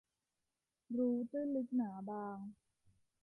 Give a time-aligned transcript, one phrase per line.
[0.97, 2.37] รู้ตื้นลึกหนาบาง